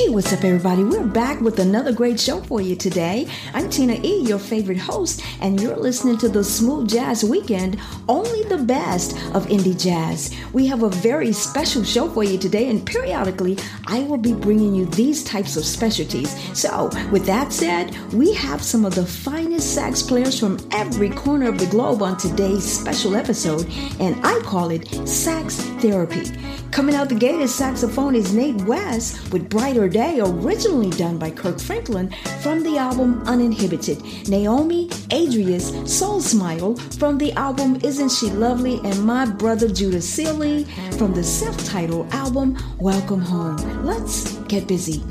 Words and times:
Hey, 0.00 0.08
what's 0.08 0.32
up, 0.32 0.44
everybody? 0.44 0.82
We're 0.82 1.04
back 1.04 1.42
with 1.42 1.58
another 1.58 1.92
great 1.92 2.18
show 2.18 2.40
for 2.40 2.62
you 2.62 2.74
today. 2.74 3.28
I'm 3.52 3.68
Tina 3.68 4.00
E., 4.02 4.22
your 4.22 4.38
favorite 4.38 4.78
host, 4.78 5.22
and 5.42 5.60
you're 5.60 5.76
listening 5.76 6.16
to 6.18 6.30
the 6.30 6.42
Smooth 6.42 6.88
Jazz 6.88 7.22
Weekend, 7.22 7.78
only 8.08 8.42
the 8.44 8.56
best 8.56 9.12
of 9.34 9.46
indie 9.48 9.78
jazz. 9.78 10.34
We 10.54 10.66
have 10.68 10.84
a 10.84 10.88
very 10.88 11.34
special 11.34 11.84
show 11.84 12.08
for 12.08 12.24
you 12.24 12.38
today, 12.38 12.70
and 12.70 12.86
periodically 12.86 13.58
I 13.88 14.00
will 14.04 14.16
be 14.16 14.32
bringing 14.32 14.74
you 14.74 14.86
these 14.86 15.22
types 15.22 15.58
of 15.58 15.66
specialties. 15.66 16.34
So, 16.58 16.88
with 17.12 17.26
that 17.26 17.52
said, 17.52 17.94
we 18.14 18.32
have 18.32 18.62
some 18.62 18.86
of 18.86 18.94
the 18.94 19.04
finest 19.04 19.74
sax 19.74 20.02
players 20.02 20.40
from 20.40 20.66
every 20.72 21.10
corner 21.10 21.50
of 21.50 21.58
the 21.58 21.66
globe 21.66 22.00
on 22.00 22.16
today's 22.16 22.64
special 22.64 23.16
episode, 23.16 23.68
and 24.00 24.18
I 24.24 24.40
call 24.44 24.70
it 24.70 24.88
Sax 25.06 25.56
Therapy. 25.82 26.24
Coming 26.70 26.94
out 26.94 27.08
the 27.08 27.16
gate 27.16 27.40
as 27.40 27.52
saxophone 27.52 28.14
is 28.14 28.32
Nate 28.32 28.62
West 28.62 29.32
with 29.32 29.50
Brighter 29.50 29.89
Day, 29.90 30.20
originally 30.20 30.90
done 30.90 31.18
by 31.18 31.30
Kirk 31.30 31.60
Franklin 31.60 32.14
from 32.42 32.62
the 32.62 32.78
album 32.78 33.22
Uninhibited. 33.26 34.00
Naomi 34.28 34.88
Adriaanz 35.10 35.88
Soul 35.88 36.20
Smile 36.20 36.76
from 36.98 37.18
the 37.18 37.32
album 37.32 37.78
Isn't 37.82 38.10
She 38.10 38.30
Lovely? 38.30 38.80
And 38.84 39.04
my 39.04 39.26
brother 39.26 39.68
Judah 39.68 40.00
Sealy 40.00 40.64
from 40.96 41.12
the 41.12 41.24
self 41.24 41.56
titled 41.64 42.12
album 42.12 42.56
Welcome 42.78 43.20
Home. 43.20 43.84
Let's 43.84 44.34
get 44.44 44.68
busy. 44.68 45.02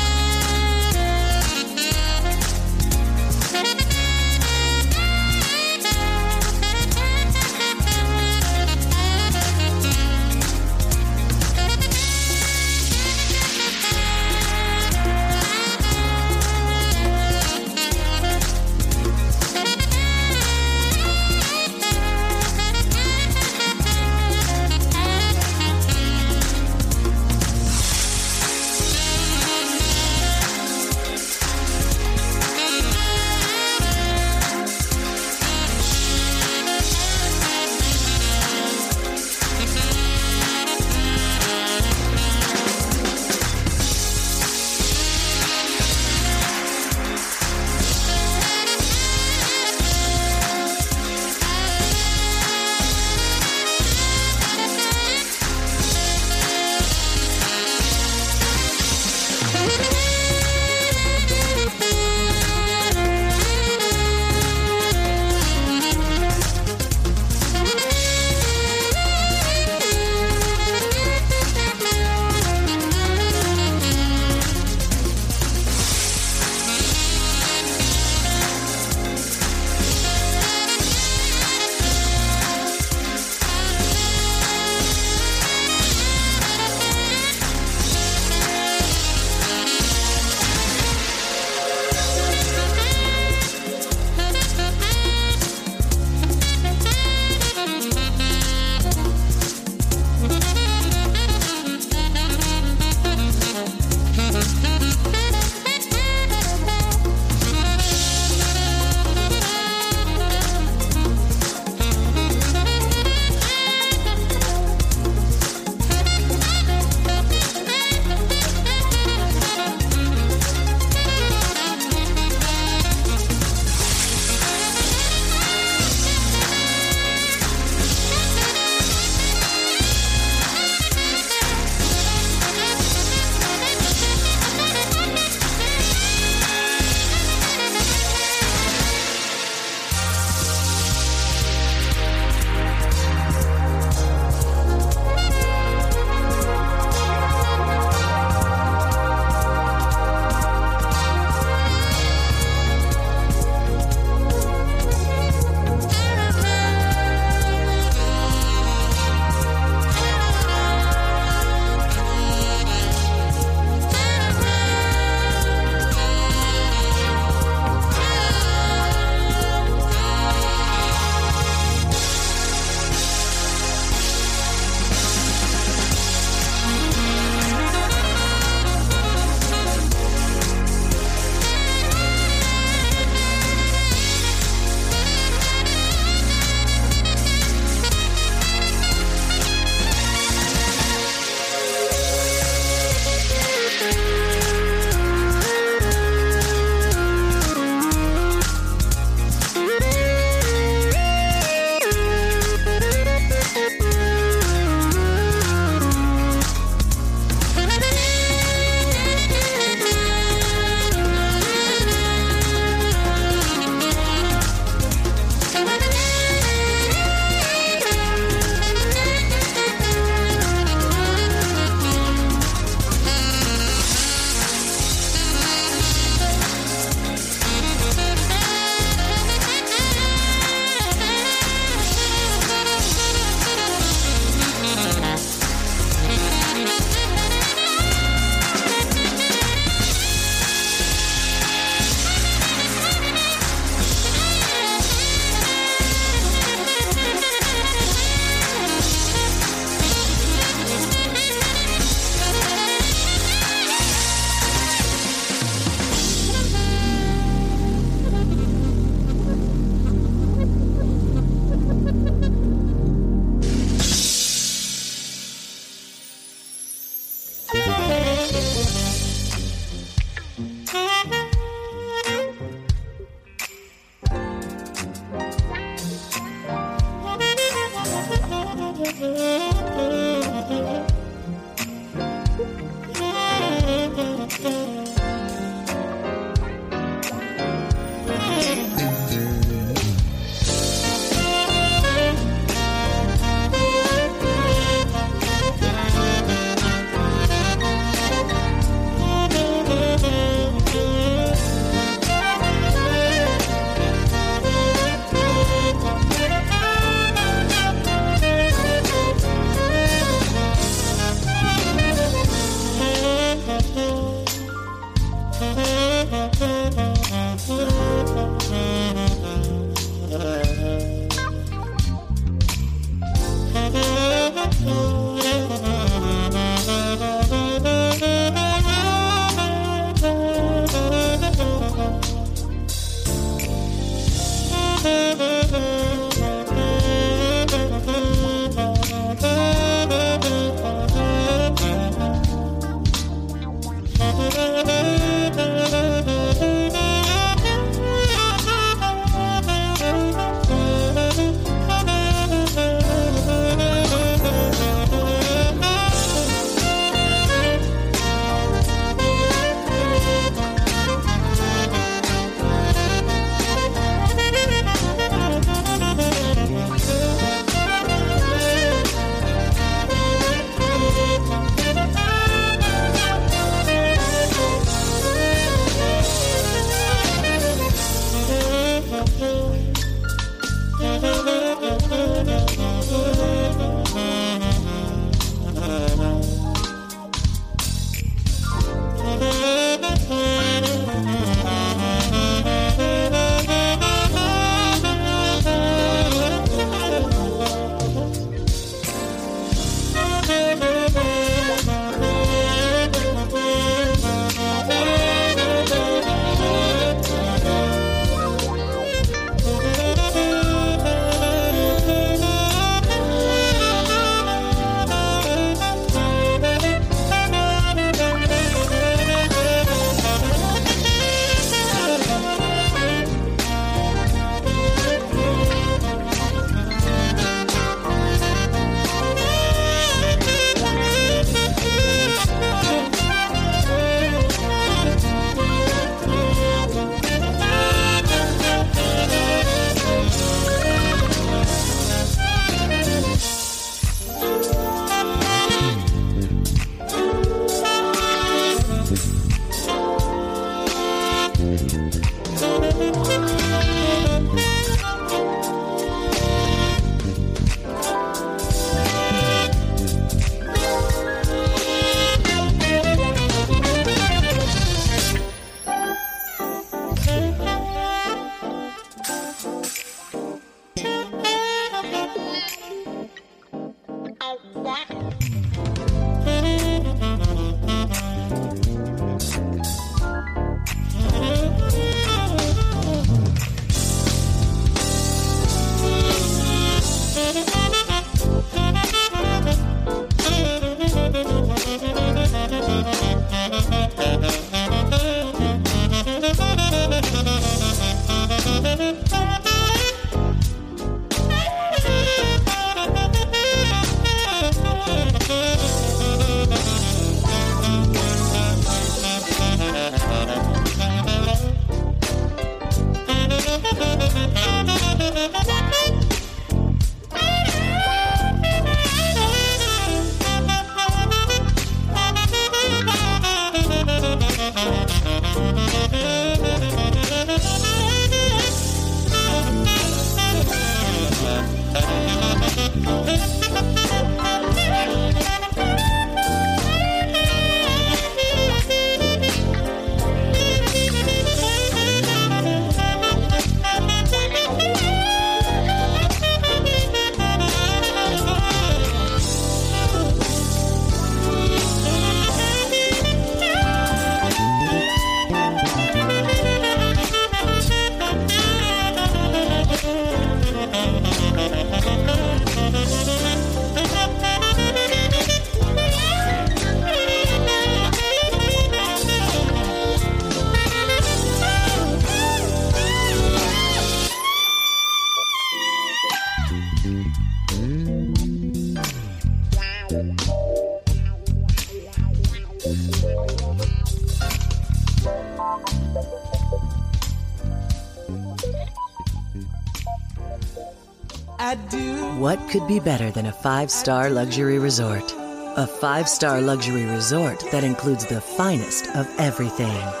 What 592.48 592.60
could 592.60 592.66
be 592.66 592.80
better 592.80 593.10
than 593.10 593.26
a 593.26 593.32
five 593.32 593.70
star 593.70 594.08
luxury 594.08 594.58
resort? 594.58 595.12
A 595.58 595.66
five 595.66 596.08
star 596.08 596.40
luxury 596.40 596.86
resort 596.86 597.44
that 597.52 597.62
includes 597.62 598.06
the 598.06 598.22
finest 598.22 598.86
of 598.96 599.06
everything. 599.18 599.66
I've 599.66 600.00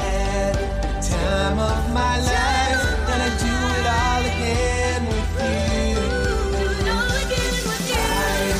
had 0.00 0.54
the 0.54 0.94
time 1.06 1.58
of 1.58 1.92
my 1.92 2.16
life, 2.20 2.84
and 3.10 3.22
I 3.22 3.28
do 3.36 3.52
it 3.76 3.86
all 4.00 4.24
again 4.32 5.06
with 5.08 5.28
you. 5.44 6.00
I've 8.00 8.56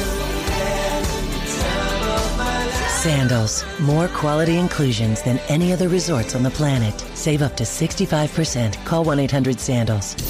had 0.51 1.05
the 1.33 1.41
time 1.63 2.03
of 2.11 2.37
my 2.37 2.67
life. 2.67 2.91
Sandals. 2.91 3.65
More 3.81 4.09
quality 4.09 4.59
inclusions 4.59 5.23
than 5.23 5.39
any 5.49 5.73
other 5.73 5.89
resorts 5.89 6.35
on 6.35 6.43
the 6.43 6.51
planet. 6.51 7.01
Save 7.15 7.41
up 7.41 7.57
to 7.57 7.65
65%. 7.65 8.85
Call 8.85 9.05
1 9.05 9.19
800 9.19 9.59
Sandals. 9.59 10.30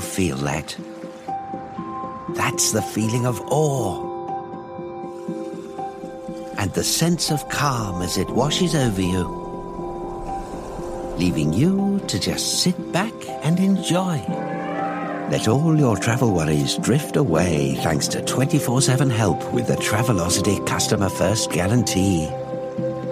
feel 0.00 0.38
that? 0.38 0.74
That's 2.30 2.72
the 2.72 2.80
feeling 2.80 3.26
of 3.26 3.38
awe. 3.50 4.00
And 6.56 6.72
the 6.72 6.82
sense 6.82 7.30
of 7.30 7.46
calm 7.50 8.00
as 8.00 8.16
it 8.16 8.30
washes 8.30 8.74
over 8.74 9.02
you, 9.02 9.28
leaving 11.18 11.52
you 11.52 12.00
to 12.08 12.18
just 12.18 12.62
sit 12.62 12.90
back 12.90 13.12
and 13.42 13.60
enjoy. 13.60 14.16
Let 15.30 15.46
all 15.46 15.78
your 15.78 15.98
travel 15.98 16.32
worries 16.32 16.78
drift 16.78 17.16
away 17.16 17.74
thanks 17.82 18.08
to 18.08 18.22
24 18.22 18.80
7 18.80 19.10
help 19.10 19.52
with 19.52 19.66
the 19.66 19.76
Travelocity 19.76 20.66
Customer 20.66 21.10
First 21.10 21.50
Guarantee. 21.50 22.28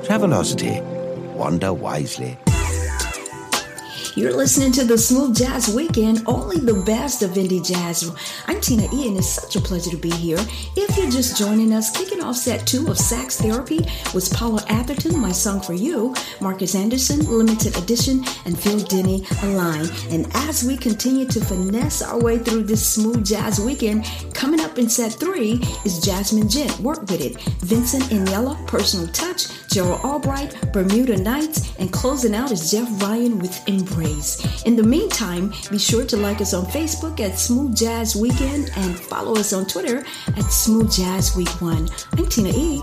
Travelocity. 0.06 0.82
Wander 1.34 1.74
wisely. 1.74 2.38
You're 4.16 4.32
listening 4.32 4.70
to 4.72 4.84
the 4.84 4.96
Smooth 4.96 5.36
Jazz 5.36 5.74
Weekend, 5.74 6.22
only 6.26 6.58
the 6.58 6.80
best 6.84 7.22
of 7.22 7.32
indie 7.32 7.66
jazz. 7.66 8.14
I'm 8.46 8.60
Tina 8.60 8.84
E, 8.94 9.08
and 9.08 9.16
it's 9.16 9.28
such 9.28 9.56
a 9.56 9.60
pleasure 9.60 9.90
to 9.90 9.96
be 9.96 10.10
here. 10.10 10.38
If 10.76 10.96
you're 10.96 11.10
just 11.10 11.36
joining 11.36 11.72
us, 11.72 11.90
kicking 11.90 12.22
off 12.22 12.36
set 12.36 12.64
two 12.64 12.86
of 12.86 12.96
Sax 12.96 13.40
Therapy 13.40 13.80
was 14.14 14.28
Paula 14.28 14.62
Atherton, 14.68 15.18
My 15.18 15.32
Song 15.32 15.60
for 15.60 15.72
You, 15.72 16.14
Marcus 16.40 16.76
Anderson, 16.76 17.26
Limited 17.26 17.76
Edition, 17.76 18.24
and 18.44 18.56
Phil 18.56 18.78
Denny, 18.78 19.26
Align. 19.42 19.88
And 20.10 20.28
as 20.34 20.62
we 20.62 20.76
continue 20.76 21.26
to 21.26 21.44
finesse 21.44 22.00
our 22.00 22.22
way 22.22 22.38
through 22.38 22.62
this 22.64 22.86
Smooth 22.86 23.26
Jazz 23.26 23.58
Weekend, 23.58 24.08
coming 24.32 24.60
up 24.60 24.78
in 24.78 24.88
set 24.88 25.14
three 25.14 25.54
is 25.84 25.98
Jazmin 26.04 26.52
Ghent, 26.54 26.78
Work 26.78 27.00
With 27.10 27.20
It, 27.20 27.42
Vincent 27.62 28.04
Ingala, 28.04 28.64
Personal 28.68 29.08
Touch, 29.08 29.48
Gerald 29.74 30.04
Albright, 30.04 30.72
Bermuda 30.72 31.16
Nights, 31.16 31.76
and 31.80 31.92
closing 31.92 32.32
out 32.32 32.52
is 32.52 32.70
Jeff 32.70 32.88
Ryan 33.02 33.40
with 33.40 33.68
Embrace. 33.68 34.62
In 34.62 34.76
the 34.76 34.84
meantime, 34.84 35.52
be 35.68 35.78
sure 35.78 36.04
to 36.04 36.16
like 36.16 36.40
us 36.40 36.54
on 36.54 36.64
Facebook 36.66 37.18
at 37.18 37.40
Smooth 37.40 37.76
Jazz 37.76 38.14
Weekend 38.14 38.70
and 38.76 38.96
follow 38.96 39.34
us 39.34 39.52
on 39.52 39.66
Twitter 39.66 40.06
at 40.28 40.52
Smooth 40.52 40.92
Jazz 40.92 41.34
Week 41.34 41.60
One. 41.60 41.88
I'm 42.12 42.26
Tina 42.28 42.50
E. 42.50 42.82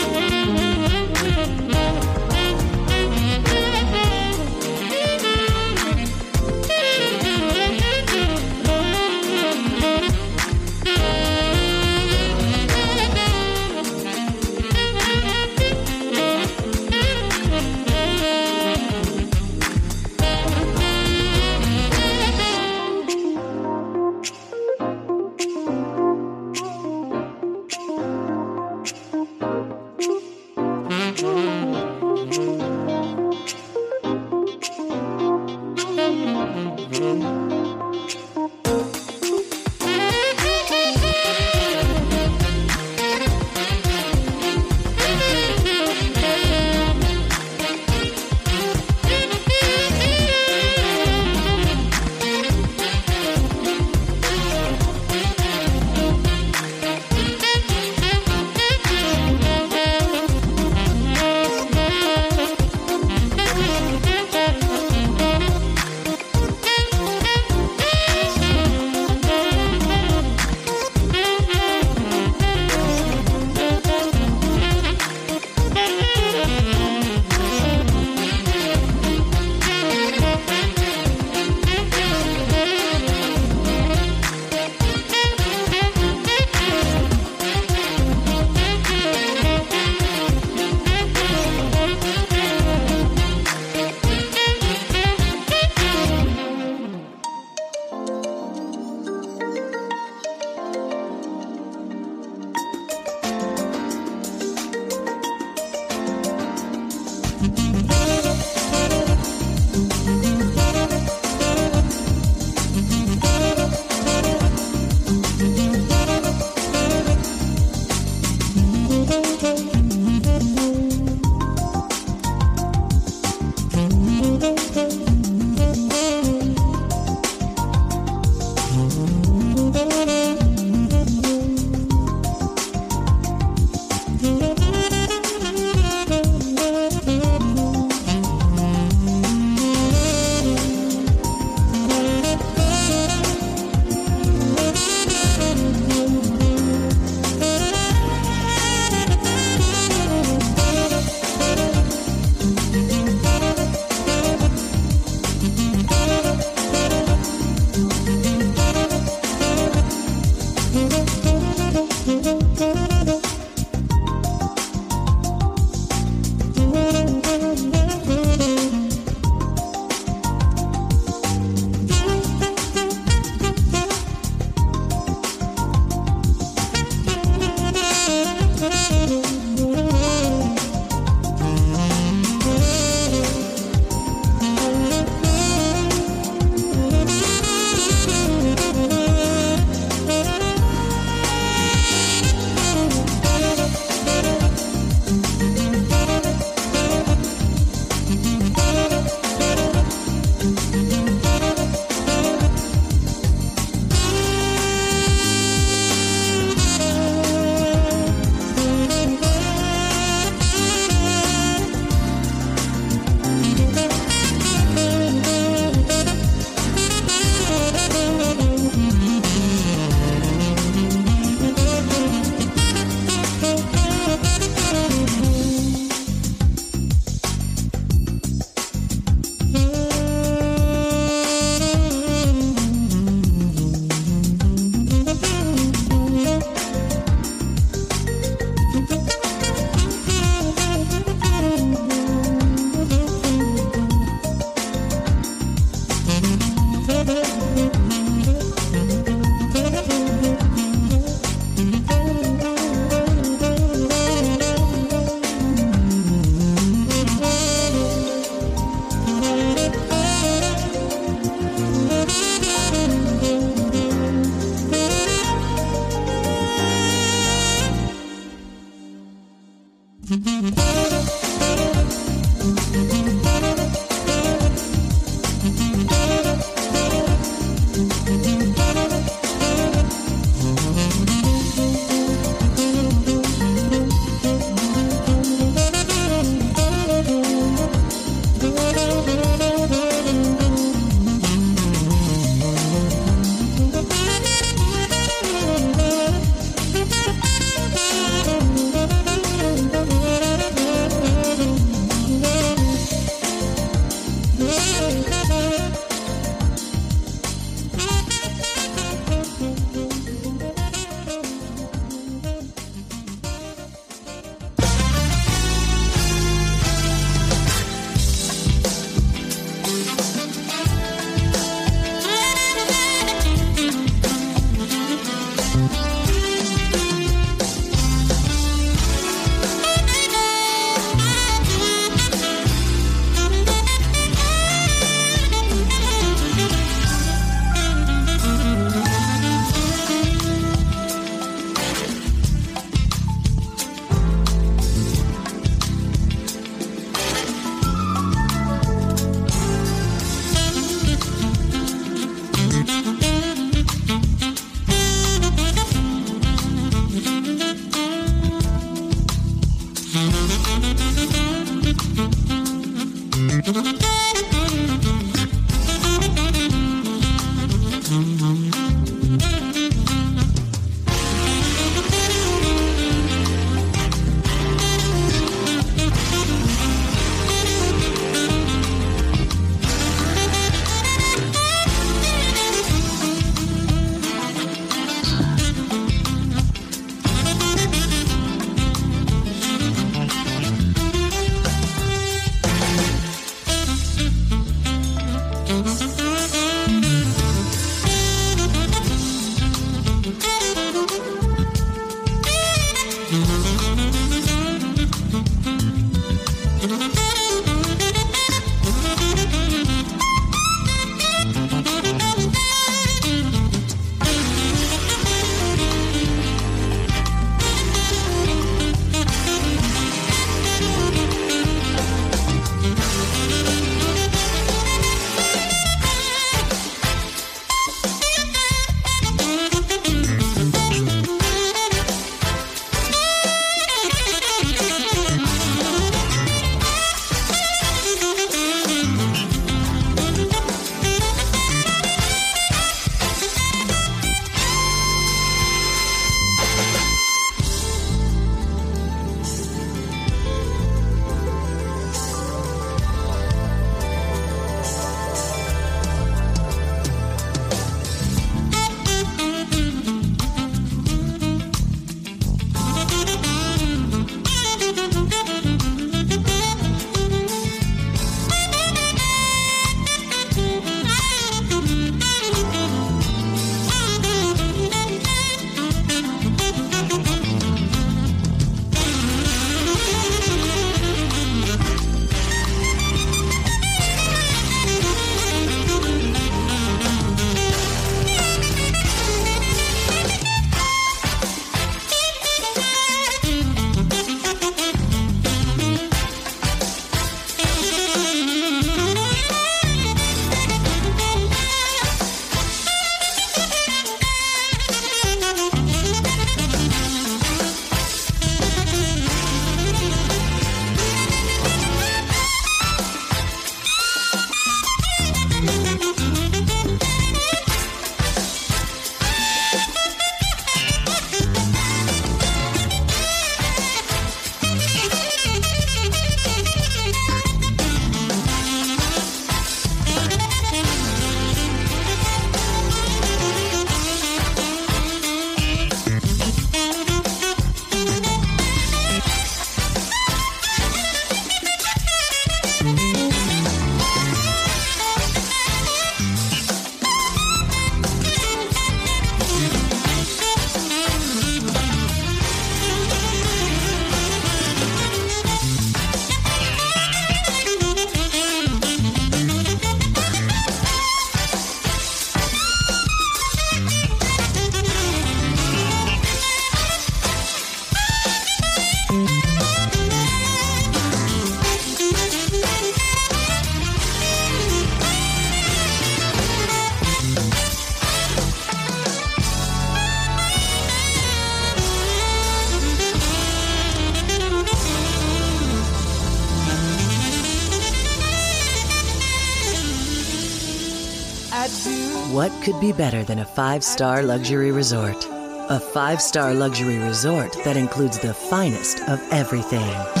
What 592.16 592.32
could 592.42 592.58
be 592.62 592.72
better 592.72 593.04
than 593.04 593.18
a 593.18 593.26
five 593.26 593.62
star 593.62 594.02
luxury 594.02 594.50
resort? 594.50 595.06
A 595.50 595.60
five 595.60 596.00
star 596.00 596.32
luxury 596.32 596.78
resort 596.78 597.36
that 597.44 597.58
includes 597.58 597.98
the 597.98 598.14
finest 598.14 598.80
of 598.88 598.98
everything. 599.12 599.60
I've 599.60 600.00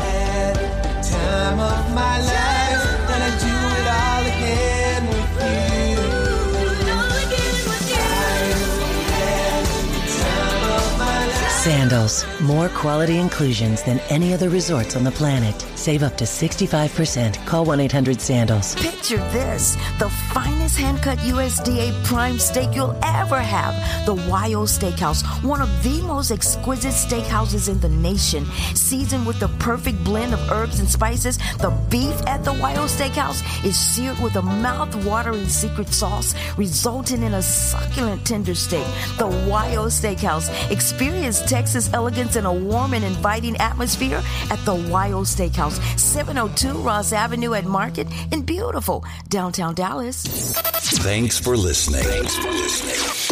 had 0.00 0.56
the 0.56 1.02
time 1.06 1.60
of 1.60 1.94
my 1.94 2.18
life, 2.22 3.10
and 3.12 3.22
I 3.24 3.30
do 3.44 3.56
it 3.76 3.88
all 3.92 4.24
again 4.32 5.06
with 5.06 5.32
you. 5.44 6.00
I've 8.00 8.56
had 9.12 9.66
the 9.92 10.00
time 10.24 10.64
of 10.78 10.98
my 10.98 11.26
life. 11.26 11.50
Sandals, 11.50 12.24
more 12.40 12.70
quality 12.70 13.18
inclusions 13.18 13.82
than 13.82 13.98
any 14.08 14.32
other 14.32 14.48
resorts 14.48 14.96
on 14.96 15.04
the 15.04 15.12
planet. 15.12 15.62
Save 15.86 16.02
up 16.02 16.16
to 16.16 16.24
65%. 16.24 17.46
Call 17.46 17.64
1 17.64 17.78
800 17.78 18.20
Sandals. 18.20 18.74
Picture 18.74 19.18
this 19.30 19.76
the 20.00 20.10
finest 20.34 20.78
hand 20.78 21.00
cut 21.00 21.16
USDA 21.18 21.92
prime 22.04 22.40
steak 22.40 22.74
you'll 22.74 22.98
ever 23.04 23.40
have. 23.40 23.74
The 24.04 24.16
YO 24.16 24.66
Steakhouse, 24.66 25.22
one 25.44 25.62
of 25.62 25.70
the 25.84 26.02
most 26.02 26.32
exquisite 26.32 26.92
steakhouses 26.92 27.68
in 27.68 27.78
the 27.78 27.88
nation. 27.88 28.44
Seasoned 28.74 29.26
with 29.26 29.38
the 29.38 29.46
perfect 29.60 30.02
blend 30.02 30.34
of 30.34 30.50
herbs 30.50 30.80
and 30.80 30.88
spices, 30.88 31.38
the 31.58 31.70
beef 31.88 32.20
at 32.26 32.42
the 32.42 32.52
YO 32.52 32.86
Steakhouse 32.86 33.40
is 33.64 33.78
seared 33.78 34.18
with 34.18 34.34
a 34.34 34.42
mouth 34.42 34.92
watering 35.06 35.46
secret 35.46 35.88
sauce, 35.94 36.34
resulting 36.56 37.22
in 37.22 37.34
a 37.34 37.42
succulent 37.42 38.26
tender 38.26 38.56
steak. 38.56 38.86
The 39.18 39.28
YO 39.28 39.86
Steakhouse. 39.86 40.50
Experience 40.72 41.42
Texas 41.42 41.92
elegance 41.92 42.34
in 42.34 42.44
a 42.44 42.52
warm 42.52 42.92
and 42.92 43.04
inviting 43.04 43.56
atmosphere 43.58 44.20
at 44.50 44.58
the 44.64 44.74
YO 44.74 45.22
Steakhouse, 45.22 45.75
702 45.96 46.78
Ross 46.78 47.12
Avenue 47.12 47.54
at 47.54 47.64
Market 47.64 48.08
in 48.32 48.42
beautiful 48.42 49.04
downtown 49.28 49.74
Dallas. 49.74 50.22
Thanks 51.02 51.38
for 51.38 51.56
listening. 51.56 52.02
Thanks 52.02 52.36
for 52.36 52.50
listening. 52.50 53.25